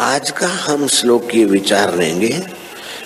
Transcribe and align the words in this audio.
आज 0.00 0.30
का 0.30 0.46
हम 0.46 0.86
श्लोक 0.86 1.30
की 1.30 1.44
विचार 1.44 1.94
लेंगे। 1.94 2.46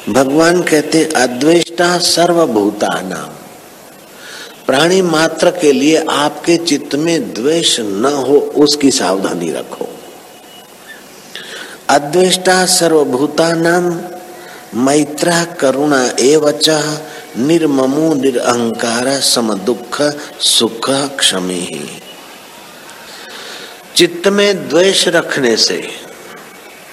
भगवान 0.08 0.62
कहते, 0.62 1.04
अद्वेष्टा 1.04 1.99
सर्वभूता 1.99 3.01
नाम 3.01 3.29
प्राणी 4.67 5.03
मात्र 5.03 5.51
के 5.51 5.72
लिए 5.72 6.04
आपके 6.10 6.56
चित्त 6.56 6.94
में 6.94 7.35
द्वेष 7.35 7.81
न 7.81 8.04
हो, 8.04 8.37
उसकी 8.38 8.90
सावधानी 8.90 9.53
रखो। 9.53 9.88
अद्वेष्टा 11.88 12.67
सर्वभूता 12.67 13.54
नाम 13.54 13.85
मैत्र 14.85 15.45
करुणा 15.61 16.11
एवच, 16.20 16.70
निर्ममो 17.38 18.15
निरअहकार 18.15 19.20
सम 19.20 19.55
दुख 19.55 20.02
सुख 20.41 20.91
क्षमी। 20.91 21.91
चित्त 23.97 24.29
में 24.29 24.69
द्वेष 24.69 25.09
रखने 25.09 25.56
से 25.56 26.12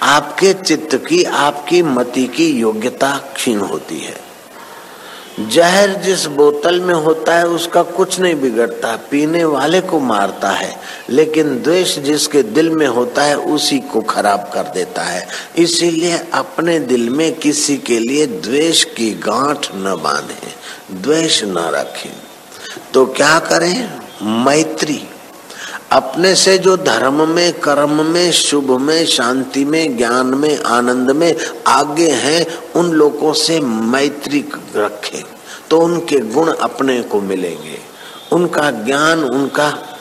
आपके 0.02 0.52
चित्त 0.52 0.94
की, 1.08 1.24
आपकी 1.24 1.82
मति 1.82 2.26
की 2.26 2.46
योग्यता 2.46 3.16
क्षीण 3.34 3.58
होती 3.58 4.00
है। 4.00 4.30
जहर 5.48 5.90
जिस 5.90 6.26
बोतल 6.26 6.80
में 6.80 6.94
होता 6.94 7.36
है, 7.36 7.46
उसका 7.46 7.82
कुछ 7.82 8.20
नहीं 8.20 8.34
बिगड़ता, 8.34 8.96
पीने 9.10 9.44
वाले 9.44 9.80
को 9.80 10.00
मारता 10.00 10.50
है, 10.50 10.76
लेकिन 11.10 11.62
द्वेष 11.62 11.98
जिसके 11.98 12.42
दिल 12.42 12.70
में 12.70 12.86
होता 12.86 13.22
है, 13.22 13.38
उसी 13.38 13.78
को 13.78 14.00
खराब 14.00 14.50
कर 14.54 14.62
देता 14.62 15.02
है। 15.02 15.28
इसीलिए 15.56 16.20
अपने 16.34 16.78
दिल 16.78 17.10
में 17.10 17.34
किसी 17.34 17.76
के 17.76 17.98
लिए 17.98 18.26
द्वेष 18.26 18.84
की 18.84 19.10
गांठ 19.10 19.68
न 19.74 20.00
बांधे, 20.02 20.54
द्वेष 21.02 21.44
न 21.44 21.58
रखें। 21.58 22.12
तो 22.94 23.06
क्या 23.06 23.38
करें? 23.38 24.00
मैत्री। 24.22 25.08
अपने 25.92 26.34
से 26.34 26.58
जो 26.58 26.76
धर्म 26.76 27.28
में, 27.28 27.52
कर्म 27.52 28.06
में, 28.06 28.32
शुभ 28.32 28.70
में, 28.70 29.06
शांति 29.06 29.64
में, 29.64 29.96
ज्ञान 29.96 30.26
में, 30.26 30.62
आनंद 30.62 31.10
में 31.10 31.36
आगे 31.66 32.10
हैं, 32.10 32.72
उन 32.76 32.90
लोगों 32.90 33.32
से 33.32 33.60
मैत्री 33.60 34.44
रखें। 34.76 35.24
तो 35.70 35.80
उनके 35.80 36.18
गुण 36.18 36.52
अपने 36.52 37.02
को 37.02 37.20
मिलेंगे। 37.20 37.78
उनका 38.32 38.70
ज्ञान, 38.70 39.24
उनका 39.24 39.98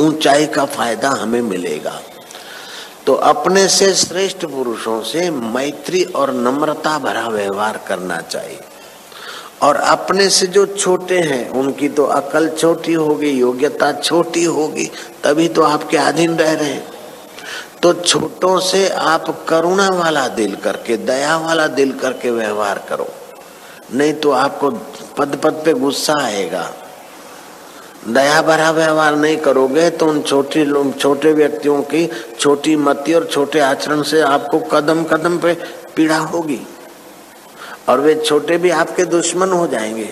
ऊंचाई 0.00 0.46
का 0.46 0.64
फ़ायदा 0.64 1.10
हमें 1.10 1.42
मिलेगा। 1.42 2.00
तो 3.06 3.14
अपने 3.14 3.68
से 3.68 3.94
श्रेष्ठ 3.94 4.44
पुरुषों 4.44 5.02
से 5.02 5.30
मैत्री 5.30 6.04
और 6.04 6.32
नम्रता 6.32 6.98
भरा 6.98 7.28
व्यवहार 7.28 7.80
करना 7.88 8.20
चाहिए। 8.20 8.60
और 9.62 9.76
अपने 9.76 10.28
से 10.30 10.46
जो 10.46 10.64
छोटे 10.66 11.18
हैं, 11.20 11.48
उनकी 11.50 11.88
तो 11.88 12.04
अकल 12.04 12.48
छोटी 12.48 12.92
होगी, 12.92 13.30
योग्यता 13.30 13.92
छोटी 13.92 14.44
होगी, 14.44 14.90
तभी 15.24 15.48
तो 15.48 15.62
आपके 15.62 15.96
अधीन 15.96 16.36
रह 16.36 16.52
रहे 16.52 16.68
हैं। 16.68 16.86
तो 17.82 17.92
छोटों 17.92 18.58
से 18.60 18.88
आप 18.88 19.46
करुणा 19.48 19.88
वाला 19.88 20.26
दिल 20.28 20.54
करके, 20.56 20.96
दया 20.96 21.36
वाला 21.36 21.66
दिल 21.66 21.92
करके 21.92 22.30
व्यवहार 22.30 22.84
करो। 22.88 23.08
नहीं 23.94 24.12
तो 24.12 24.30
आपको 24.30 24.70
पद 25.18 25.40
पद 25.44 25.62
पे 25.64 25.72
गुस्सा 25.72 26.14
आएगा। 26.22 26.70
दया 28.08 28.40
भरा 28.42 28.70
व्यवहार 28.70 29.16
नहीं 29.16 29.36
करोगे 29.36 29.88
तो 29.90 30.06
उन 30.06 30.20
छोटी 30.22 30.64
छोटे 30.92 31.32
व्यक्तियों 31.32 31.80
की 31.82 32.08
छोटी 32.40 32.76
मति 32.76 33.14
और 33.14 33.24
छोटे 33.26 33.60
आचरण 33.60 34.02
से 34.02 34.20
आपको 34.20 34.58
कदम 34.72 35.02
कदम 35.04 35.38
पे 35.38 35.54
पीड़ा 35.96 36.18
होगी। 36.18 36.60
और 37.88 38.00
वे 38.00 38.14
छोटे 38.14 38.58
भी 38.58 38.70
आपके 38.70 39.04
दुश्मन 39.04 39.52
हो 39.52 39.66
जाएँगे। 39.66 40.08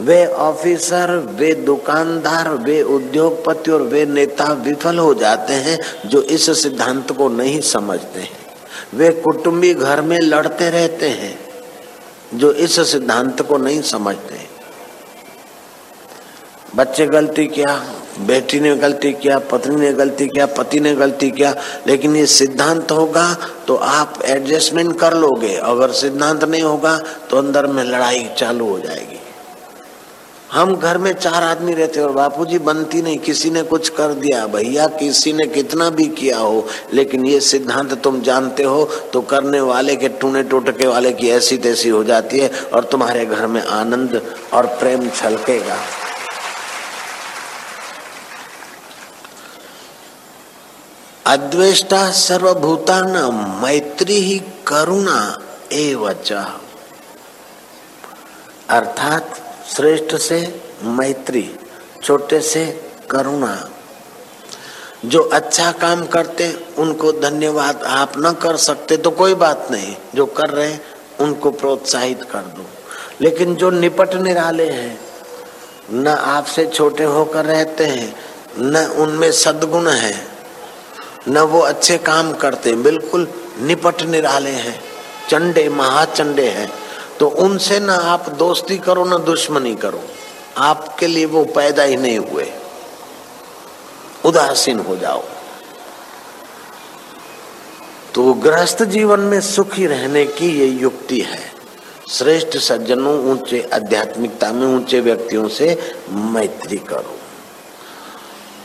वे 0.00 0.26
ऑफिसर, 0.26 1.10
वे 1.10 1.54
दुकानदार, 1.54 2.48
वे 2.48 2.82
उद्योगपति 2.82 3.70
और 3.70 3.82
वे 3.82 4.06
नेता 4.06 4.52
विफल 4.52 4.98
हो 4.98 5.14
जाते 5.14 5.52
हैं 5.52 6.08
जो 6.08 6.22
इस 6.22 6.62
सिद्धांत 6.62 7.12
को 7.12 7.28
नहीं 7.28 7.60
समझते। 7.60 8.20
हैं 8.20 8.48
वे 8.94 9.10
कुटुंबी 9.10 9.74
घर 9.74 10.00
में 10.00 10.18
लड़ते 10.18 10.70
रहते 10.70 11.08
हैं 11.08 11.38
जो 12.34 12.52
इस 12.52 12.92
सिद्धांत 12.92 13.42
को 13.42 13.56
नहीं 13.58 13.82
समझते। 13.82 14.46
बच्चे 16.76 17.06
गलती 17.06 17.46
किया 17.46 17.84
बेटी 18.20 18.60
ने 18.60 18.74
गलती 18.76 19.12
किया, 19.12 19.38
पत्नी 19.50 19.76
ने 19.76 19.92
गलती 19.92 20.26
किया, 20.28 20.46
पति 20.48 20.80
ने 20.80 20.94
गलती 20.94 21.30
किया, 21.30 21.54
लेकिन 21.86 22.16
ये 22.16 22.26
सिद्धांत 22.28 22.92
होगा 22.92 23.32
तो 23.66 23.74
आप 23.76 24.18
एडजस्टमेंट 24.24 24.98
कर 25.00 25.14
लोगे। 25.16 25.54
अगर 25.54 25.92
सिद्धांत 25.94 26.44
नहीं 26.44 26.62
होगा 26.62 26.96
तो 27.30 27.38
अंदर 27.38 27.66
में 27.66 27.82
लड़ाई 27.84 28.28
चालू 28.38 28.68
हो 28.68 28.78
जाएगी। 28.80 29.16
हम 30.52 30.74
घर 30.76 30.98
में 30.98 31.12
चार 31.12 31.42
आदमी 31.42 31.72
रहते 31.74 32.00
और 32.00 32.12
बापूजी 32.12 32.58
बनती 32.60 33.02
नहीं। 33.02 33.18
किसी 33.18 33.50
ने 33.50 33.62
कुछ 33.64 33.88
कर 33.88 34.12
दिया, 34.14 34.46
भैया 34.46 34.86
किसी 34.94 35.32
ने 35.32 35.46
कितना 35.46 35.88
भी 35.90 36.06
किया 36.10 36.38
हो, 36.38 36.66
लेकिन 36.94 37.26
ये 37.26 37.40
सिद्धांत 37.42 37.92
तुम 37.94 38.20
जानते 38.22 38.62
हो 38.62 38.84
तो 39.12 39.20
करने 39.22 39.60
वाले 39.62 39.96
के, 39.96 40.08
टूने 40.10 40.42
टोटके 40.44 40.86
वाले 40.86 41.12
की 41.12 41.30
ऐसी 41.30 41.58
तैसी 41.58 41.88
हो 41.88 42.02
जाती 42.04 42.38
है 42.38 42.50
और 42.72 42.84
तुम्हारे 42.84 43.26
घर 43.26 43.46
में 43.46 43.62
आनंद 43.62 44.20
और 44.54 44.66
प्रेम 44.80 45.08
छलकेगा। 45.10 45.76
अद्वेष्टा 51.28 52.12
न 52.90 53.16
मैत्री 53.64 54.14
ही 54.14 54.38
करुणा 54.38 55.38
एवच 55.72 56.32
अर्थात 58.70 59.40
श्रेष्ठ 59.76 60.16
से 60.16 60.60
मैत्री, 60.82 61.56
छोटे 62.04 62.40
से 62.40 62.90
करुणा। 63.10 63.68
जो 65.04 65.22
अच्छा 65.22 65.72
काम 65.72 66.06
करते, 66.06 66.66
उनको 66.78 67.12
धन्यवाद 67.12 67.82
आप 67.82 68.12
न 68.18 68.32
कर 68.32 68.56
सकते 68.56 68.96
तो 68.96 69.10
कोई 69.10 69.34
बात 69.34 69.68
नहीं। 69.70 69.96
जो 70.14 70.26
कर 70.26 70.50
रहे 70.50 70.76
उनको 71.20 71.50
प्रोत्साहित 71.50 72.24
कर 72.24 72.38
दो। 72.38 72.66
लेकिन 73.20 73.54
जो 73.54 73.70
निपट 73.70 74.14
निराले 74.14 74.70
हैं, 74.70 75.00
न 75.92 76.08
आपसे 76.08 76.66
छोटे 76.66 77.04
होकर 77.04 77.44
रहते 77.44 77.84
हैं, 77.84 78.16
न 78.58 78.76
उनमें 78.76 79.32
सदगुण 79.32 79.88
है 79.88 80.37
न 81.28 81.38
वो 81.38 81.60
अच्छे 81.60 81.98
काम 81.98 82.32
करते, 82.32 82.72
बिल्कुल 82.72 83.28
निपट 83.60 84.02
निराले 84.02 84.50
हैं, 84.50 84.82
चंडे, 85.30 85.68
महाचंडे 85.68 86.48
हैं। 86.48 86.72
तो 87.20 87.28
उनसे 87.28 87.80
ना 87.80 87.94
आप 87.94 88.28
दोस्ती 88.28 88.78
करो, 88.78 89.04
ना 89.04 89.18
दुश्मनी 89.18 89.74
करो। 89.74 90.00
आपके 90.56 91.06
लिए 91.06 91.24
वो 91.24 91.44
पैदा 91.44 91.82
ही 91.82 91.96
नहीं 91.96 92.18
हुए। 92.18 92.52
उदासीन 94.24 94.78
हो 94.78 94.96
जाओ। 94.96 95.22
तो 98.14 98.32
गृहस्थ 98.32 98.82
जीवन 98.82 99.20
में 99.20 99.40
सुखी 99.40 99.86
रहने 99.86 100.24
की 100.24 100.60
ये 100.60 100.66
युक्ति 100.66 101.20
है। 101.20 101.52
श्रेष्ठ 102.10 102.56
सज्जनों, 102.56 103.20
ऊँचे 103.20 103.70
आध्यात्मिकता 103.72 104.52
में 104.52 104.66
ऊँचे 104.66 105.00
व्यक्तियों 105.00 105.48
से 105.48 105.94
मैत्री 106.10 106.76
करो। 106.76 107.18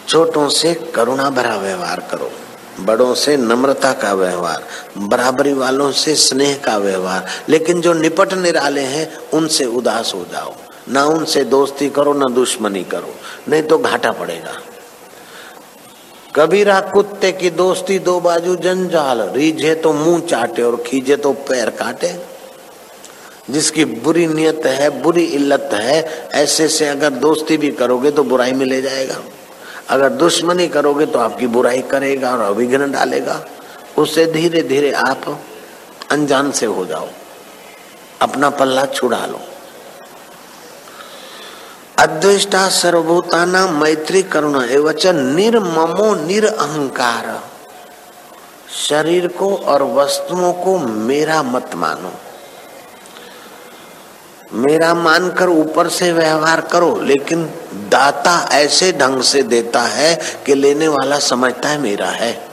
छोटों 0.08 0.50
से 0.50 0.74
करुणा 0.74 1.30
भरा 1.30 1.56
व्यवहार 1.56 2.00
करो। 2.12 2.32
बड़ों 2.80 3.14
से 3.16 3.38
नम्रता 3.38 3.94
का 3.94 4.14
व्यवहार, 4.14 4.64
बराबरी 4.98 5.54
वालों 5.54 5.92
से 5.92 6.16
स्नेह 6.16 6.58
का 6.58 6.78
व्यवहार, 6.78 7.26
लेकिन 7.50 7.82
जो 7.82 7.94
निपट 7.94 8.34
निराले 8.34 8.82
हैं, 8.82 9.18
उनसे 9.34 9.66
उदास 9.66 10.12
हो 10.16 10.26
जाओ। 10.32 10.56
ना 10.90 11.06
उनसे 11.06 11.44
दोस्ती 11.44 11.90
करो, 11.90 12.14
ना 12.14 12.26
दुश्मनी 12.26 12.84
करो, 12.84 13.16
नहीं 13.50 13.64
तो 13.64 13.78
घाटा 13.78 14.12
पड़ेगा। 14.12 14.62
कबीरा 16.36 16.80
कुत्ते 16.80 17.32
की 17.32 17.50
दोस्ती 17.50 18.00
दो 18.00 18.20
बाजू 18.20 18.56
जंजाल, 18.56 19.22
रीझे 19.22 19.76
तो 19.76 19.94
मुँह 19.94 20.20
चाटे 20.20 20.62
और 20.62 20.84
खींचे 20.88 21.16
तो 21.16 21.34
पैर 21.34 21.70
काटे। 21.70 22.34
जिसकी 23.50 23.86
बुरी 23.86 24.28
नियत 24.28 24.62
है, 24.66 25.02
बुरी 25.02 25.24
इल्लत 25.24 25.70
है, 25.74 26.30
ऐसे 26.34 26.68
से 26.68 26.88
अगर 26.88 27.10
दोस्ती 27.10 27.58
भी 27.58 27.72
करोगे 27.72 28.12
तो 28.12 28.24
बुराई 28.24 28.52
में 28.52 28.66
ले 28.66 28.82
जाएगा। 28.82 29.16
अगर 29.90 30.10
दुश्मनी 30.10 30.68
करोगे 30.68 31.06
तो 31.06 31.20
आपकी 31.20 31.48
बुराई 31.48 31.82
करेगा 31.82 32.32
और 32.32 32.42
अभिघ्न 32.42 32.92
डालेगा। 32.92 33.46
उससे 33.98 34.26
धीरे 34.26 34.62
धीरे 34.62 34.92
आप 34.92 35.42
अनजान 36.12 36.52
से 36.52 36.66
हो 36.66 36.86
जाओ। 36.86 37.08
अपना 38.22 38.50
पल्ला 38.50 38.86
छुड़ा 38.86 39.26
लो। 39.26 39.40
अद्वेष्टा 42.00 42.68
सर्वभूताना 42.70 43.66
मैत्री 43.68 44.22
करुणा 44.24 44.64
एवं 44.66 45.14
निर्ममो 45.36 46.14
निरअहकार 46.26 47.28
शरीर 48.78 49.28
को 49.28 49.56
और 49.56 49.84
वस्तुओं 49.84 50.54
को 50.54 50.78
मेरा 50.80 51.42
मत 51.44 51.76
मानो। 51.76 52.14
मेरा 54.54 54.94
मानकर 54.94 55.50
ऊपर 55.50 55.88
से 55.88 56.12
व्यवहार 56.12 56.62
करो, 56.62 57.00
लेकिन 57.02 57.46
दाता 57.74 58.50
ऐसे 58.52 58.92
ढंग 58.92 59.22
से 59.22 59.44
देता 59.44 59.82
है 59.82 60.22
कि 60.46 60.56
लेने 60.56 60.88
वाला 60.88 61.20
समझता 61.20 61.70
है 61.70 61.78
मेरा 61.78 62.08
है। 62.08 62.48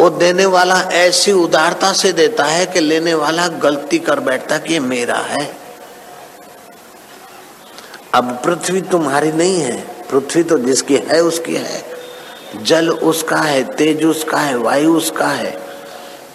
वो 0.00 0.10
देने 0.10 0.46
वाला 0.46 0.80
ऐसी 0.80 1.32
उदारता 1.32 1.92
से 1.92 2.12
देता 2.12 2.44
है 2.44 2.66
कि 2.66 2.80
लेने 2.80 3.14
वाला 3.14 3.48
गलती 3.48 3.98
कर 3.98 4.20
बैठता 4.20 4.58
कि 4.58 4.72
ये 4.72 4.80
मेरा 4.80 5.16
है। 5.16 5.56
अब 8.14 8.42
पृथ्वी 8.44 8.80
तुम्हारी 8.80 9.32
नहीं 9.32 9.60
है, 9.60 9.80
पृथ्वी 10.10 10.42
तो 10.42 10.58
जिसकी 10.58 10.96
है 10.96 11.22
उसकी 11.22 11.54
है। 11.54 11.84
जल 12.62 12.90
उसका 12.90 13.36
है, 13.36 13.64
तेज 13.64 14.04
उसका 14.04 14.38
है, 14.38 14.56
वायु 14.56 14.96
उसका 14.96 15.28
है, 15.28 15.62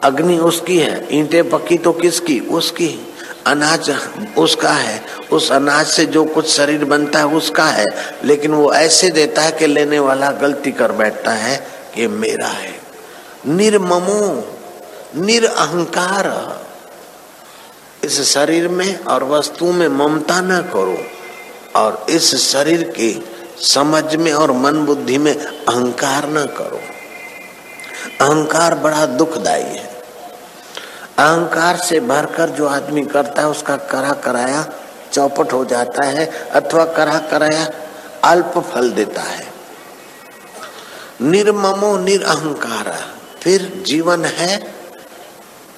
अग्नि 0.03 0.37
उसकी 0.37 0.77
है, 0.77 1.07
ईंटे 1.11 1.43
पक्की 1.43 1.77
तो 1.77 1.91
किसकी? 1.91 2.39
उसकी। 2.39 3.14
अनाज 3.47 3.95
उसका 4.37 4.71
है, 4.71 5.05
उस 5.31 5.51
अनाज 5.51 5.87
से 5.87 6.05
जो 6.05 6.25
कुछ 6.25 6.49
शरीर 6.49 6.85
बनता 6.85 7.19
है 7.19 7.27
उसका 7.27 7.65
है, 7.65 7.85
लेकिन 8.23 8.51
वो 8.51 8.73
ऐसे 8.73 9.09
देता 9.09 9.41
है 9.41 9.51
कि 9.51 9.67
लेने 9.67 9.99
वाला 9.99 10.31
गलती 10.31 10.71
कर 10.71 10.91
बैठता 10.91 11.31
है 11.31 11.67
कि 11.95 12.07
मेरा 12.07 12.47
है। 12.47 12.79
निर्ममो, 13.47 14.57
निरअहकार। 15.15 16.59
इस 18.03 18.33
शरीर 18.33 18.67
में 18.67 18.99
और 18.99 19.23
वस्तु 19.23 19.71
में 19.71 19.87
ममता 19.87 20.41
न 20.41 20.61
करो 20.61 20.97
और 21.79 22.05
इस 22.09 22.35
शरीर 22.35 22.83
की 22.83 23.25
समझ 23.61 24.15
में 24.15 24.33
और 24.33 24.51
मन 24.51 24.73
बुद्धि 24.73 25.17
में 25.17 25.35
अहंकार 25.35 26.29
न 26.29 26.45
करो। 26.45 26.81
अहंकार 28.25 28.75
बड़ा 28.75 29.05
दुखदायी 29.05 29.63
है। 29.63 29.94
अहंकार 31.17 31.77
से 31.77 31.99
भरकर 31.99 32.49
जो 32.49 32.67
आदमी 32.67 33.05
करता 33.05 33.41
है, 33.41 33.49
उसका 33.49 33.75
करा 33.77 34.13
कराया 34.23 34.65
चौपट 35.13 35.53
हो 35.53 35.63
जाता 35.65 36.05
है, 36.05 36.25
अथवा 36.51 36.85
करा 36.85 37.17
कराया 37.31 37.69
अल्प 38.23 38.57
फल 38.73 38.89
देता 38.91 39.21
है। 39.21 39.43
निर्ममो 41.21 41.97
निरअहकार 41.97 42.93
फिर 43.41 43.71
जीवन 43.85 44.25
है 44.25 44.57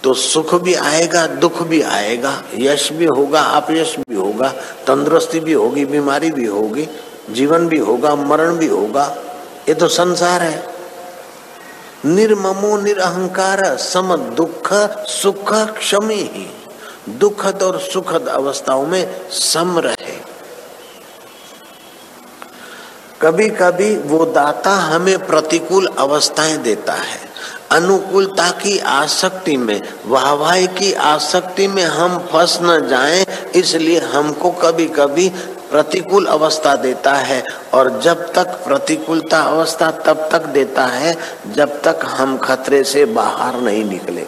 तो 0.03 0.13
सुख 0.13 0.53
भी 0.55 0.73
आएगा, 0.73 1.25
दुख 1.27 1.61
भी 1.61 1.81
आएगा, 1.81 2.31
यश 2.55 2.91
भी 2.91 3.05
होगा, 3.05 3.41
अपयश 3.41 3.95
भी 3.99 4.15
होगा, 4.15 4.47
तंदुरुस्ती 4.87 5.39
भी 5.39 5.53
होगी, 5.53 5.85
बीमारी 5.85 6.31
भी 6.31 6.45
होगी, 6.45 6.87
जीवन 7.29 7.67
भी 7.67 7.77
होगा, 7.79 8.15
मरण 8.15 8.57
भी 8.57 8.67
होगा, 8.67 9.05
ये 9.69 9.73
तो 9.73 9.87
संसार 9.87 10.43
है। 10.43 10.76
निर्ममो 12.07 12.77
निरअहकार 12.77 13.77
सम 13.77 14.15
दुख, 14.15 14.73
सुख 15.07 15.53
क्षमी 15.53 16.15
ही। 16.15 16.47
दुखद 17.09 17.63
और 17.63 17.79
सुखद 17.79 18.27
अवस्थाओं 18.27 18.85
में 18.85 19.29
सम 19.29 19.79
रहे। 19.79 20.17
कभी 23.21 23.49
कभी 23.49 23.97
वो 23.97 24.25
दाता 24.25 24.69
हमें 24.69 25.27
प्रतिकूल 25.27 25.87
अवस्थाएँ 25.97 26.57
देता 26.57 26.93
है। 26.93 27.27
अनुकूलता 27.71 28.49
की 28.49 28.79
आसक्ति 28.79 29.57
में, 29.57 29.81
वाहवाही 30.05 30.67
की 30.67 30.93
आसक्ति 30.93 31.67
में 31.67 31.83
हम 31.83 32.19
फंस 32.19 32.59
न 32.61 32.87
जाएँ, 32.87 33.25
इसलिए 33.55 33.99
हमको 33.99 34.51
कभी 34.51 34.85
कभी 34.85 35.31
प्रतिकूल 35.71 36.25
अवस्था 36.25 36.75
देता 36.75 37.13
है 37.13 37.43
और 37.73 37.89
जब 38.01 38.25
तक 38.33 38.55
प्रतिकूलता 38.65 39.41
अवस्था 39.43 39.91
तब 40.05 40.27
तक 40.31 40.45
देता 40.49 40.85
है 40.85 41.15
जब 41.55 41.81
तक 41.81 42.05
हम 42.07 42.37
खतरे 42.37 42.83
से 42.83 43.05
बाहर 43.05 43.59
नहीं 43.61 43.83
निकले। 43.85 44.25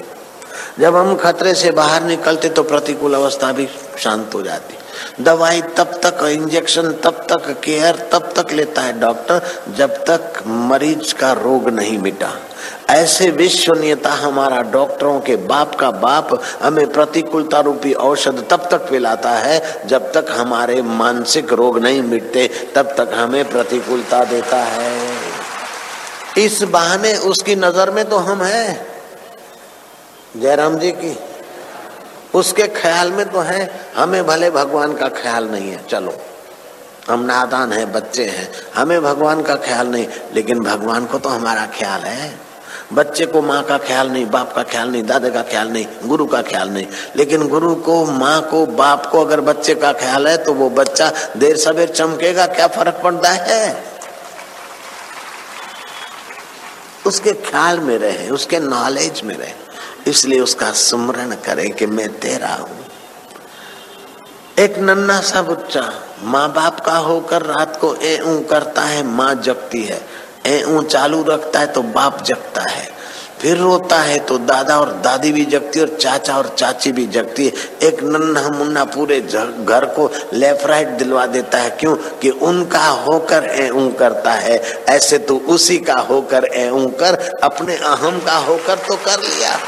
जब 0.80 0.95
हम 0.95 1.15
खतरे 1.15 1.53
से 1.53 1.71
बाहर 1.71 2.03
निकलते 2.03 2.50
तो 2.50 2.63
प्रतिकूल 2.63 3.13
अवस्था 3.13 3.51
भी 3.51 3.68
शांत 3.97 4.36
हो 4.36 4.41
जाती। 4.41 4.78
दवाई 5.22 5.62
तब 5.78 6.00
तक, 6.04 6.24
इंजेक्शन 6.24 6.92
तब 7.04 7.25
तक, 7.30 7.50
केयर 7.63 7.96
तब 8.12 8.31
तक 8.36 8.54
लेता 8.54 8.81
है 8.81 9.00
डॉक्टर, 9.00 9.42
जब 9.78 10.04
तक 10.06 10.44
मरीज़ 10.48 11.13
का 11.13 11.31
रोग 11.34 11.69
नहीं 11.69 11.98
मिटा। 11.98 12.31
ऐसे 12.90 13.30
विश्वनीयता 13.31 14.10
हमारा 14.12 14.62
डॉक्टरों 14.62 15.19
के 15.19 15.36
बाप 15.36 15.75
का 15.75 15.90
बाप 15.92 16.30
हमें 16.62 16.92
प्रतिकूलता 16.92 17.60
रूपी 17.60 17.94
औषध 17.94 18.44
तब 18.50 18.68
तक 18.72 18.90
पिलाता 18.90 19.31
है, 19.31 19.88
जब 19.88 20.12
तक 20.12 20.25
हमारे 20.30 20.81
मानसिक 20.81 21.54
रोग 21.54 21.80
नहीं 21.80 22.01
मिटते, 22.01 22.48
तब 22.75 22.94
तक 22.98 23.13
हमें 23.13 23.44
प्रतिकूलता 23.50 24.24
देता 24.24 24.57
है। 24.57 24.98
इस 26.38 26.62
बहाने 26.63 27.16
उसकी 27.28 27.56
नज़र 27.56 27.92
में 27.92 28.04
तो 28.10 28.18
हम 28.18 28.42
हैं, 28.42 28.88
जयराम 30.38 30.78
जी 30.80 30.92
की। 30.92 31.18
उसके 32.35 32.67
ख्याल 32.67 33.11
में 33.11 33.29
तो 33.29 33.39
है, 33.39 33.89
हमें 33.95 34.25
भले 34.25 34.49
भगवान 34.51 34.93
का 34.93 35.07
ख्याल 35.07 35.45
नहीं 35.45 35.71
है, 35.71 35.87
चलो। 35.87 36.17
हम 37.09 37.19
नादान 37.19 37.73
हैं, 37.73 37.91
बच्चे 37.91 38.25
हैं, 38.25 38.49
हमें 38.75 39.01
भगवान 39.01 39.41
का 39.41 39.55
ख्याल 39.55 39.87
नहीं, 39.87 40.07
लेकिन 40.33 40.59
भगवान 40.59 41.05
को 41.05 41.17
तो 41.17 41.29
हमारा 41.29 41.65
ख्याल 41.65 42.01
है। 42.01 42.49
बच्चे 42.93 43.25
को 43.25 43.41
माँ 43.41 43.63
का 43.63 43.77
ख्याल 43.77 44.09
नहीं, 44.09 44.25
बाप 44.25 44.53
का 44.53 44.63
ख्याल 44.63 44.89
नहीं, 44.89 45.03
दादा 45.03 45.29
का 45.29 45.41
ख्याल 45.41 45.67
नहीं, 45.67 45.85
गुरु 46.05 46.25
का 46.25 46.41
ख्याल 46.41 46.69
नहीं। 46.69 46.87
लेकिन 47.15 47.47
गुरु 47.47 47.75
को, 47.75 48.05
माँ 48.05 48.41
को, 48.41 48.65
बाप 48.65 49.05
को 49.05 49.21
अगर 49.21 49.41
बच्चे 49.41 49.75
का 49.75 49.93
ख्याल 49.93 50.27
है 50.27 50.37
तो 50.37 50.53
वो 50.53 50.69
बच्चा 50.69 51.11
देर 51.37 51.57
सवेर 51.57 51.89
चमकेगा, 51.89 52.45
क्या 52.45 52.67
फ़र्क 52.67 53.01
पड़ता 53.03 53.29
है? 53.29 53.83
उसके 57.05 57.33
ख्याल 57.33 57.79
में 57.79 57.97
रहे, 57.97 58.29
उसके 58.29 58.59
नॉलेज 58.59 59.21
में 59.23 59.37
रहे। 59.37 59.69
इसलिए 60.07 60.40
उसका 60.40 60.72
सुमरण 60.72 61.31
करें 61.46 61.72
कि 61.72 61.86
मैं 61.86 62.10
तेरा 62.19 62.54
हूँ। 62.54 62.78
एक 64.60 64.78
नन्ना 64.78 65.19
सा 65.22 65.42
बच्चा 65.42 65.92
माँ 66.24 66.51
बाप 66.54 66.80
का 66.80 66.98
होकर 66.98 67.42
रात 67.42 67.78
को 67.81 67.96
ए 67.96 68.18
ऊ 68.19 68.40
करता 68.42 68.81
है, 68.81 69.04
माँ 69.04 69.34
जगती 69.36 69.84
है। 69.84 70.01
ए 70.46 70.63
ऊ 70.63 70.81
चालू 70.81 71.24
रखता 71.24 71.60
है 71.60 71.68
तो 71.68 71.81
बाप 71.81 72.24
जगता 72.24 72.62
है। 72.62 72.88
फिर 73.42 73.57
रोता 73.57 73.98
है 73.98 74.19
तो 74.19 74.38
दादा 74.38 74.80
और 74.80 74.92
दादी 74.94 75.31
भी 75.31 75.46
जगती 75.46 75.80
है 75.80 75.86
और 75.86 75.98
चाचा 75.98 76.38
और 76.38 76.56
चाची 76.57 76.92
भी 76.92 77.06
जगती 77.07 77.46
है। 77.46 77.51
एक 77.84 78.04
नन्ना 78.04 78.48
मुन्ना 78.50 78.84
पूरे 78.86 79.19
घर 79.22 79.86
को 79.96 80.10
लेफ़्ट 80.34 80.66
राइट 80.66 80.88
दिलवा 80.88 81.25
देता 81.25 81.57
है। 81.57 81.69
क्यों? 81.69 81.96
कि 81.96 82.30
उनका 82.30 82.88
होकर 82.88 83.44
ए 83.44 83.69
ऊ 83.69 83.90
करता 83.92 84.31
है। 84.31 84.57
ऐसे 84.90 85.18
तो 85.18 85.38
उसी 85.38 85.78
का 85.78 85.96
होकर 86.01 86.46
ए 86.46 86.69
ऊ 86.69 86.88
कर, 86.88 87.16
अपने 87.44 87.75
अहम 87.75 88.19
का 88.19 88.38
होकर 88.38 88.75
तो 88.78 88.96
कर 88.96 89.19
लिया। 89.19 89.60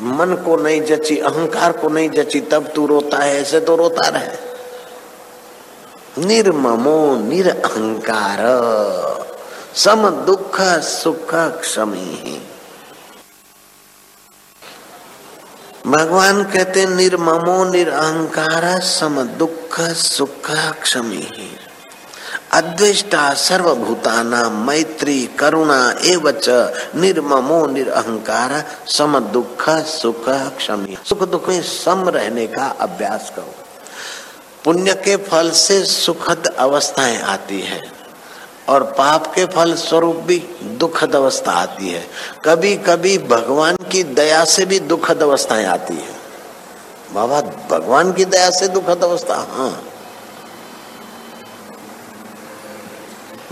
मन 0.00 0.34
को 0.34 0.56
नहीं 0.56 0.80
जची, 0.82 1.18
अहंकार 1.18 1.72
को 1.72 1.88
नहीं 1.88 2.10
जची, 2.10 2.40
तब 2.40 2.72
तू 2.74 2.86
रोता 2.86 3.18
है, 3.18 3.40
ऐसे 3.40 3.60
तो 3.60 3.76
रोता 3.76 4.08
रहे। 4.08 4.46
निर्ममो 6.26 7.16
निरअहकार, 7.16 8.38
सम 9.74 10.10
दुख 10.10 10.60
सुख 10.82 11.34
क्षमी 11.34 12.42
भगवान 15.86 16.44
कहते 16.44 16.86
निर्ममो 16.86 17.64
निरअहकार, 17.64 18.80
सम 18.80 19.22
दुख 19.22 19.80
सुख 19.80 20.50
क्षमी 20.82 21.56
अद्वेष्टा 22.52 23.34
सर्वभूताना, 23.34 24.50
मैत्री, 24.50 25.26
करुणा 25.26 25.94
एवच 26.04 26.48
निर्ममो 26.96 27.66
निरअहकार 27.66 28.64
सम 28.86 29.18
दुख 29.18 29.70
सुख, 29.70 30.28
क्षमी। 30.28 30.98
सुख 31.08 31.22
दुख 31.22 31.48
में 31.48 31.62
सम 31.62 32.08
रहने 32.08 32.46
का 32.46 32.66
अभ्यास 32.80 33.32
करो। 33.36 33.54
पुण्य 34.64 34.94
के 34.94 35.16
फल 35.16 35.50
से 35.50 35.84
सुखद 35.84 36.54
अवस्थाएँ 36.58 37.22
आती 37.22 37.60
है 37.60 37.92
और 38.68 38.82
पाप 38.84 39.34
के 39.34 39.44
फल 39.44 39.74
स्वरूप 39.74 40.16
भी 40.16 40.38
दुखद 40.62 41.16
अवस्था 41.16 41.52
आती 41.52 41.88
है। 41.88 42.06
कभी 42.44 42.76
कभी 42.76 43.18
भगवान 43.18 43.76
की 43.76 44.02
दया 44.02 44.44
से 44.44 44.64
भी 44.64 44.80
दुखद 44.80 45.22
अवस्थाएँ 45.22 45.64
आती 45.64 45.94
है। 45.94 46.16
बाबा, 47.12 47.40
भगवान 47.70 48.12
की 48.12 48.24
दया 48.24 48.50
से 48.50 48.68
दुखद 48.68 49.04
अवस्था? 49.04 49.34
हाँ। 49.34 49.84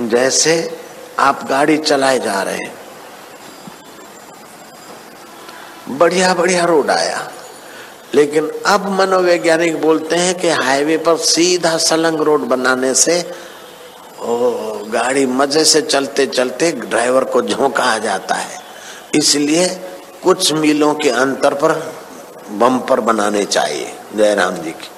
जैसे 0.01 0.81
आप 1.19 1.47
गाड़ी 1.49 1.79
चलाए 1.79 2.19
जा 2.19 2.43
रहे 2.43 2.55
हैं। 2.55 2.75
बढ़िया 5.89 6.35
बढ़िया 6.35 6.65
रोड 6.65 6.91
आया। 6.91 7.31
लेकिन 8.15 8.53
अब 8.67 9.01
मनोवैज्ञानिक 9.01 9.81
बोलते 9.81 10.17
हैं 10.17 10.35
कि 10.35 10.49
हाईवे 10.49 10.97
पर 10.97 11.17
सीधा 11.17 11.77
सलंग 11.77 12.21
रोड 12.21 12.41
बनाने 12.41 12.95
से, 12.95 13.33
ओ, 14.21 14.51
गाड़ी 14.85 15.27
मज़े 15.27 15.65
से 15.65 15.83
चलते 15.83 16.27
चलते 16.27 16.73
ड्राइवर 16.73 17.25
को 17.25 17.43
झोंका 17.43 17.85
आ 17.85 17.99
जाता 17.99 18.35
है। 18.35 18.61
इसलिए 19.15 19.81
कुछ 20.23 20.53
मीलों 20.53 20.95
के 20.95 21.11
अंतर 21.11 21.55
पर 21.55 21.97
बम्पर 22.51 23.01
बनाने 23.01 23.45
चाहिए। 23.45 23.97
जयराम 24.17 24.55
जी 24.55 24.71
की। 24.71 24.94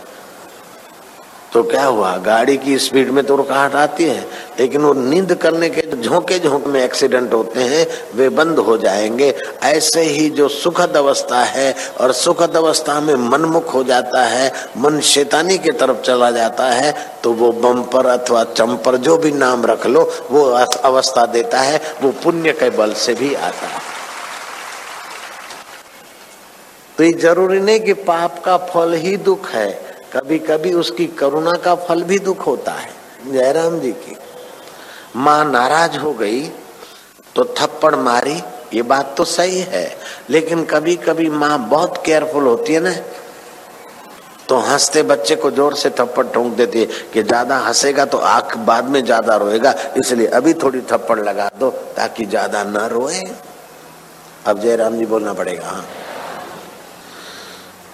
तो 1.57 1.63
क्या 1.63 1.85
हुआ? 1.85 2.17
गाड़ी 2.17 2.57
की 2.57 2.79
स्पीड 2.79 3.11
में 3.11 3.23
तो 3.25 3.37
रुकावट 3.37 3.75
आती 3.75 4.05
है, 4.05 4.21
लेकिन 4.61 4.83
वो 4.83 4.93
नींद 4.95 5.35
करने 5.35 5.69
के 5.71 5.83
झोंके 5.97 6.39
झोंके 6.39 6.71
में 6.71 6.83
एक्सीडेंट 6.83 7.33
होते 7.33 7.61
हैं, 7.61 7.87
वे 8.15 8.29
बंद 8.31 8.59
हो 8.59 8.77
जाएँगे। 8.79 9.29
ऐसे 9.63 10.03
ही 10.03 10.29
जो 10.31 10.49
सुखद 10.49 10.97
अवस्था 10.97 11.43
है, 11.45 11.75
और 12.01 12.13
सुखद 12.13 12.57
अवस्था 12.57 13.01
में 13.01 13.15
मनमुख 13.31 13.73
हो 13.75 13.83
जाता 13.85 14.25
है, 14.25 14.53
मन 14.79 15.01
शैतानी 15.01 15.59
के 15.59 15.73
तरफ़ 15.73 16.01
चला 16.01 16.31
जाता 16.31 16.67
है 16.67 16.93
तो 17.23 17.33
वो 17.33 17.51
बम्पर 17.53 18.07
अथवा 18.09 18.45
चंपर 18.45 18.97
जो 18.99 19.17
भी 19.17 19.33
नाम 19.33 19.67
रख 19.67 19.87
लो, 19.87 20.11
वो 20.31 20.45
अवस्था 20.85 21.27
देता 21.29 21.61
है, 21.61 21.81
वो 22.03 22.13
पुण्य 22.25 22.53
के 22.53 22.71
बल 22.71 22.93
से 22.97 23.15
भी 23.15 23.35
आता 23.35 23.67
है। 23.67 23.81
तो 26.99 27.05
ये 27.05 27.13
ज़रूरी 27.13 27.61
नहीं 27.61 27.81
कि 27.81 27.93
पाप 28.05 28.43
का 28.45 28.57
फल 28.67 28.95
ही 28.95 29.17
दुख 29.17 29.51
है। 29.51 29.86
कभी 30.17 30.39
कभी 30.41 30.73
उसकी 30.75 31.07
करुणा 31.15 31.53
का 31.65 31.75
फल 31.77 32.03
भी 32.03 32.19
दुख 32.21 32.47
होता 32.47 32.73
है। 32.73 32.91
जयराम 33.27 33.79
जी 33.81 33.91
की 33.95 34.17
माँ 35.17 35.45
नाराज़ 35.45 35.97
हो 35.99 36.13
गई 36.15 36.41
तो 37.35 37.45
थप्पड़ 37.59 37.95
मारी, 37.97 38.37
ये 38.75 38.83
बात 38.85 39.15
तो 39.17 39.25
सही 39.27 39.59
है, 39.63 39.97
लेकिन 40.31 40.65
कभी 40.65 40.95
कभी 40.99 41.29
माँ 41.31 41.59
बहुत 41.69 42.03
केयरफुल 42.07 42.45
होती 42.45 42.75
है 42.75 42.81
ना 42.81 42.93
तो 44.49 44.59
हँसते 44.61 45.03
बच्चे 45.03 45.37
को 45.37 45.51
ज़ोर 45.51 45.75
से 45.75 45.91
थप्पड़ 45.91 46.27
ठोंक 46.27 46.53
देती 46.55 46.81
है 46.81 46.87
कि 47.13 47.23
ज़्यादा 47.23 47.59
हंसेगा 47.59 48.05
तो 48.05 48.19
आँख 48.19 48.57
बाद 48.59 48.89
में 48.89 49.05
ज़्यादा 49.05 49.37
रोएगा, 49.37 49.75
इसलिए 49.97 50.27
अभी 50.29 50.55
थोड़ी 50.55 50.81
थप्पड़ 50.93 51.19
लगा 51.21 51.51
दो 51.61 51.71
ताकि 51.97 52.27
ज़्यादा 52.27 52.65
न 52.65 52.89
रोए। 52.89 53.23
अब 54.47 54.61
जयराम 54.61 54.99
जी 54.99 55.07
बोलना 55.07 55.33
पड़ेगा 55.35 55.69
हाँ। 55.69 55.85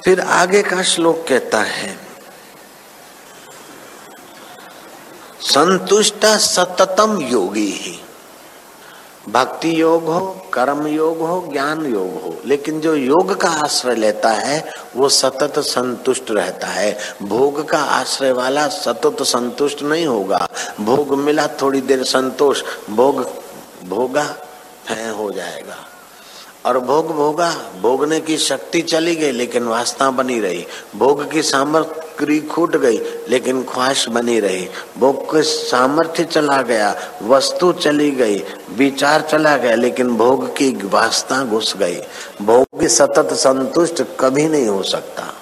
फिर 0.05 0.21
आगे 0.21 0.63
का 0.63 0.83
श्लोक 0.85 1.25
कहता 1.29 1.61
है 1.63 1.97
संतुष्ट 5.43 6.27
सततम 6.27 7.21
योगी 7.21 7.71
ही। 7.71 7.99
भक्ति 9.29 9.81
योग 9.81 10.05
हो, 10.05 10.47
कर्म 10.53 10.87
योग 10.87 11.19
हो, 11.19 11.49
ज्ञान 11.53 11.87
योग 11.87 12.23
हो, 12.23 12.39
लेकिन 12.47 12.81
जो 12.81 12.95
योग 12.95 13.41
का 13.41 13.49
आश्रय 13.49 13.95
लेता 13.95 14.29
है, 14.29 14.71
वो 14.97 15.09
सतत 15.09 15.59
संतुष्ट 15.59 16.31
रहता 16.31 16.67
है। 16.67 16.99
भोग 17.23 17.69
का 17.69 17.79
आश्रय 17.79 18.33
वाला 18.33 18.69
सतत 18.69 19.17
संतुष्ट 19.23 19.83
नहीं 19.83 20.07
होगा। 20.07 20.49
भोग 20.81 21.19
मिला, 21.19 21.47
थोड़ी 21.47 21.81
देर 21.81 22.03
संतोष, 22.03 22.63
भोग, 22.91 23.31
भोगा 23.89 24.37
है 24.89 25.13
हो 25.13 25.31
जाएगा। 25.31 25.77
और 26.67 26.79
भोग 26.79 27.11
भोगा। 27.13 27.51
भोगने 27.83 28.21
की 28.21 28.37
शक्ति 28.39 28.83
चली 28.83 29.15
गई, 29.15 29.31
लेकिन 29.31 29.65
वासना 29.65 30.11
बनी 30.11 30.41
रही। 30.41 30.67
भोग 30.97 31.31
की 31.31 31.43
सामग्री 31.43 32.41
छूट 32.55 32.77
गई, 32.77 33.01
लेकिन 33.29 33.63
ख्वाहिश 33.63 34.09
बनी 34.09 34.41
रही। 34.41 34.69
भोग 34.99 35.25
के 35.25 35.43
सामर्थ्य 35.43 36.25
चला 36.25 36.63
गया, 36.63 36.95
वस्तु 37.23 37.73
चली 37.73 38.11
गई, 38.11 38.43
विचार 38.71 39.29
चला 39.31 39.57
गया, 39.57 39.75
लेकिन 39.75 40.17
भोग 40.17 40.57
की 40.57 40.71
वासना 40.85 41.45
घुस 41.45 41.77
गई। 41.77 41.99
भोग 42.43 42.87
सतत 42.87 43.33
संतुष्ट 43.33 44.03
कभी 44.21 44.49
नहीं 44.49 44.67
हो 44.67 44.83
सकता। 44.83 45.35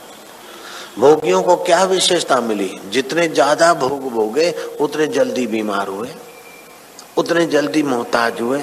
भोगियों 0.99 1.43
को 1.43 1.57
क्या 1.57 1.85
विशेषता 1.85 2.41
मिली? 2.41 2.81
जितने 2.91 3.29
ज़्यादा 3.29 3.75
भोग 3.75 4.11
भोगे, 4.11 4.55
उतने 4.81 5.07
जल्दी 5.07 5.47
बीमार 5.47 5.89
हुए, 5.89 6.09
उतने 7.17 7.47
जल्दी 7.47 7.83
मोहताज 7.83 8.41
हुए 8.41 8.59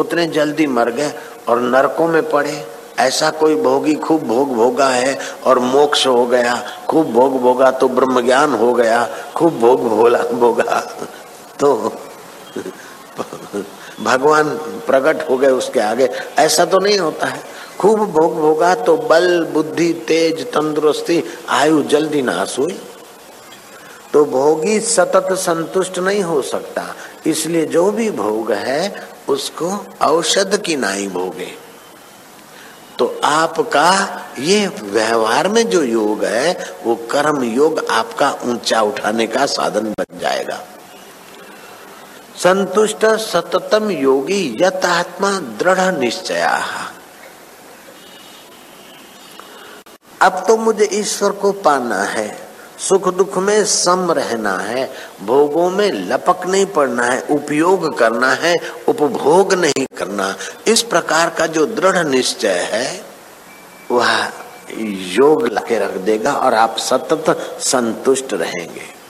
उतने 0.00 0.26
जल्दी 0.28 0.66
मर 0.66 0.90
गए 0.90 1.12
और 1.48 1.60
नरकों 1.60 2.08
में 2.08 2.28
पड़े। 2.30 2.64
ऐसा 2.98 3.30
कोई 3.30 3.54
भोगी 3.56 3.94
खूब 3.96 4.22
भोग 4.24 4.54
भोगा 4.54 4.88
है 4.88 5.18
और 5.46 5.58
मोक्ष 5.58 6.06
हो 6.06 6.24
गया। 6.26 6.54
खूब 6.88 7.12
भोग 7.12 7.40
भोगा 7.40 7.70
तो 7.70 7.88
ब्रह्म 7.88 8.20
ज्ञान 8.20 8.54
हो 8.54 8.72
गया। 8.74 9.08
खूब 9.36 9.58
भोग 9.58 9.88
भोला 9.88 10.22
भोगा 10.32 10.80
तो 11.60 11.74
भगवान 14.00 14.48
प्रकट 14.86 15.28
हो 15.30 15.36
गए 15.36 15.48
उसके 15.52 15.80
आगे। 15.80 16.08
ऐसा 16.38 16.64
तो 16.64 16.78
नहीं 16.78 16.98
होता 16.98 17.26
है। 17.26 17.40
खूब 17.78 18.00
भोग 18.10 18.36
भोगा 18.36 18.74
तो 18.74 18.96
बल, 18.96 19.44
बुद्धि, 19.44 19.92
तेज, 20.08 20.46
तंदुरुस्ती, 20.46 21.22
आयु 21.48 21.82
जल्दी 21.82 22.22
नाश 22.22 22.58
हुई। 22.58 22.78
तो 24.12 24.24
भोगी 24.24 24.78
सतत 24.80 25.32
संतुष्ट 25.32 25.98
नहीं 25.98 26.22
हो 26.22 26.40
सकता। 26.42 26.82
इसलिए 27.26 27.66
जो 27.66 27.90
भी 27.90 28.10
भोग 28.10 28.52
है, 28.52 29.08
उसको 29.28 29.86
औषध 30.02 30.62
की 30.66 30.76
नाई 30.76 31.06
भोगे। 31.06 31.52
तो 32.98 33.20
आपका 33.24 34.20
ये 34.38 34.66
व्यवहार 34.66 35.48
में 35.48 35.68
जो 35.68 35.82
योग 35.82 36.24
है, 36.24 36.74
वो 36.84 36.94
कर्म 36.94 37.42
योग 37.42 37.86
आपका 37.90 38.38
ऊँचा 38.44 38.80
उठाने 38.80 39.26
का 39.26 39.46
साधन 39.46 39.80
बन 39.80 40.18
जाएगा। 40.18 40.66
संतुष्ट 42.36 43.06
सततम 43.06 43.90
योगी 43.90 44.56
यत 44.60 44.84
आत्मा 44.84 45.40
दृढ़ 45.40 45.98
निश्चय। 45.98 46.62
अब 50.22 50.44
तो 50.48 50.56
मुझे 50.56 50.88
ईश्वर 50.92 51.30
को 51.30 51.52
पाना 51.52 52.02
है। 52.02 52.49
सुख 52.88 53.14
दुख 53.14 53.38
में 53.38 53.64
सम 53.64 54.12
रहना 54.12 54.58
है, 54.58 54.92
भोगों 55.22 55.70
में 55.70 55.92
लपक 55.92 56.46
नहीं 56.46 56.66
पड़ना 56.66 57.04
है, 57.04 57.20
उपयोग 57.20 57.98
करना 57.98 58.32
है, 58.32 58.54
उपभोग 58.88 59.54
नहीं 59.54 59.86
करना। 59.98 60.36
इस 60.66 60.82
प्रकार 60.82 61.30
का 61.30 61.46
जो 61.46 61.66
दृढ़ 61.66 62.06
निश्चय 62.06 62.68
है, 62.72 63.04
वह 63.90 64.32
योग 65.16 65.46
लाके 65.46 65.78
रख 65.78 65.90
देगा 65.90 66.32
और 66.32 66.54
आप 66.54 66.76
सतत 66.78 67.56
संतुष्ट 67.60 68.32
रहेंगे। 68.32 69.00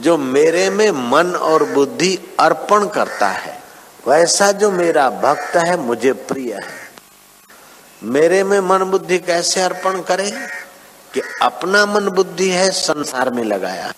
जो 0.00 0.16
मेरे 0.16 0.70
में 0.70 0.90
मन 0.90 1.34
और 1.34 1.64
बुद्धि 1.64 2.18
अर्पण 2.40 2.86
करता 2.86 3.28
है, 3.28 3.62
वैसा 4.08 4.52
जो 4.52 4.70
मेरा 4.70 5.10
भक्त 5.10 5.56
है, 5.56 5.76
मुझे 5.76 6.12
प्रिय 6.12 6.52
है। 6.52 6.90
मेरे 8.02 8.44
में 8.44 8.60
मन 8.60 8.78
बुद्धि 8.78 9.18
कैसे 9.18 9.60
अर्पण 9.60 10.00
करे? 10.00 10.32
कि 11.14 11.22
अपना 11.42 11.86
मन 11.86 12.08
बुद्धि 12.08 12.48
है, 12.48 12.70
संसार 12.70 13.30
में 13.30 13.44
लगाया। 13.44 13.92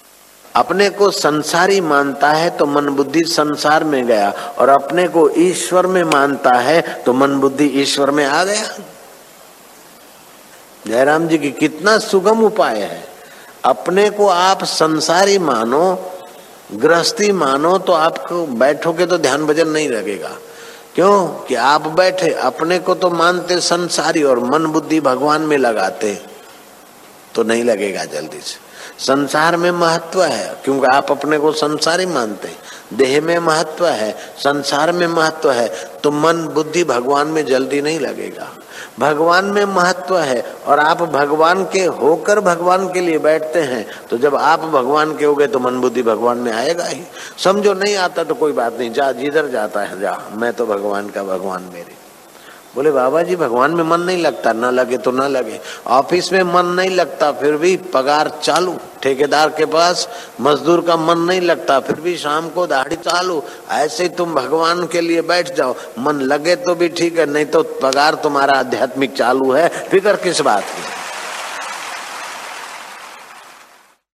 अपने 0.57 0.91
को 0.91 1.11
संसारी 1.11 1.81
मानता 1.81 2.31
है 2.31 2.51
तो 2.51 2.67
मन 2.67 2.89
बुद्धि 2.89 3.21
संसार 3.21 3.85
में 3.85 4.07
गया। 4.07 4.31
और 4.59 4.69
अपने 4.69 5.09
को 5.09 5.31
ईश्वर 5.31 5.87
में 5.87 6.03
मानता 6.05 6.53
है 6.53 6.81
तो 6.81 7.13
मन 7.13 7.35
बुद्धि 7.35 7.65
ईश्वर 7.65 8.11
में 8.11 8.27
आ 8.27 8.45
गया। 8.45 8.79
जयराम 10.87 11.29
जी 11.29 11.39
की 11.39 11.51
कितना 11.51 11.99
सुगम 11.99 12.45
उपाय 12.45 12.81
है। 12.81 13.09
अपने 13.65 14.11
को 14.11 14.29
आप 14.29 14.65
संसारी 14.65 15.39
मानो, 15.39 16.13
गृहस्थी 16.75 17.33
मानो 17.33 17.79
तो 17.79 17.93
आपको 17.93 18.47
बैठोगे 18.47 19.07
तो 19.07 19.19
ध्यान 19.19 19.47
भजन 19.47 19.69
नहीं 19.69 19.89
लगेगा। 19.89 20.31
क्यों? 20.95 21.27
कि 21.27 21.55
आप 21.55 21.89
बैठे, 21.89 22.31
अपने 22.31 22.79
को 22.79 22.95
तो 22.95 23.11
मानते 23.11 23.61
संसारी 23.61 24.23
और 24.23 24.39
मन 24.39 24.67
बुद्धि 24.67 25.01
भगवान 25.01 25.43
में 25.43 25.57
लगाते। 25.59 26.32
तो 27.35 27.43
नहीं 27.43 27.65
लगेगा 27.65 28.05
जल्दी 28.05 28.41
से। 28.41 28.61
संसार 28.99 29.57
में 29.57 29.71
महत्व 29.71 30.23
है, 30.23 30.55
क्योंकि 30.65 30.87
आप 30.95 31.11
अपने 31.11 31.39
को 31.39 31.53
संसारी 31.53 32.07
मानते 32.07 32.49
हैं। 32.49 32.57
देह 32.95 33.21
में 33.21 33.39
महत्व 33.39 33.87
है, 33.87 34.11
संसार 34.39 34.93
में 34.93 35.07
महत्व 35.07 35.51
है 35.51 35.69
तो 35.99 36.11
मन, 36.11 36.47
बुद्धि 36.55 36.83
भगवान 36.85 37.27
में 37.27 37.45
जल्दी 37.47 37.81
नहीं 37.83 38.01
लगेगा। 38.01 38.49
भगवान 38.99 39.45
में 39.45 39.65
महत्व 39.65 40.19
है, 40.19 40.43
और 40.67 40.79
आप 40.79 41.03
भगवान 41.03 41.65
के 41.65 41.85
होकर 41.97 42.41
भगवान 42.41 42.87
के 42.93 43.01
लिए 43.01 43.19
बैठते 43.19 43.61
हैं 43.63 43.87
तो 44.11 44.19
जब 44.19 44.37
आप 44.37 44.61
भगवान 44.61 45.17
के 45.17 45.25
हो 45.25 45.35
गए 45.35 45.47
तो 45.47 45.59
मन, 45.59 45.81
बुद्धि 45.81 46.03
भगवान 46.03 46.39
में 46.39 46.53
आएगा 46.53 46.85
ही। 46.85 47.03
समझो, 47.39 47.75
नहीं 47.75 47.97
आता 47.97 48.25
तो 48.25 48.35
कोई 48.35 48.53
बात 48.53 48.79
नहीं, 48.79 48.93
जा, 48.93 49.11
जिधर 49.13 49.49
जाता 49.49 49.81
है, 49.81 50.01
जा, 50.01 50.19
मैं 50.33 50.53
तो 50.53 50.67
भगवान 50.67 51.09
का 51.09 51.23
भगवान 51.23 51.71
मेरे। 51.73 52.02
बोले 52.75 52.91
बाबा 52.91 53.23
जी 53.23 53.37
भगवान 53.37 53.71
में 53.71 53.83
मन 53.85 54.01
नहीं 54.01 54.19
लगता। 54.19 54.53
ना 54.53 54.71
लगे 54.71 54.99
तो 54.99 55.11
ना 55.11 55.27
लगे। 55.29 55.59
ऑफ़िस 55.87 56.33
में 56.33 56.43
मन 56.43 56.67
नहीं 56.67 56.91
लगता, 56.91 57.31
फिर 57.33 57.57
भी 57.57 57.77
पगार 57.95 58.29
चालू। 58.43 58.77
ठेकेदार 59.03 59.49
के 59.49 59.65
पास 59.65 60.09
मजदूर 60.41 60.81
का 60.81 60.97
मन 60.97 61.19
नहीं 61.19 61.41
लगता, 61.41 61.79
फिर 61.81 62.01
भी 62.01 62.17
शाम 62.17 62.49
को 62.49 62.67
दाढ़ी 62.67 62.97
चालू। 62.97 63.43
ऐसे 63.71 64.03
ही 64.03 64.09
तुम 64.09 64.35
भगवान 64.35 64.87
के 64.87 65.01
लिए 65.01 65.23
बैठ 65.23 65.55
जाओ। 65.57 65.75
मन 65.99 66.21
लगे 66.23 66.57
तो 66.57 66.75
भी 66.75 66.89
ठीक 66.89 67.19
है, 67.19 67.27
नहीं 67.27 67.45
तो 67.45 67.63
पगार 67.83 68.15
तुम्हारा 68.15 68.59
आध्यात्मिक 68.59 69.17
चालू 69.17 69.53
है। 69.53 69.69
फ़िक्र 69.69 70.17
किस 70.17 70.41
बात 70.41 70.63
की? 70.63 71.02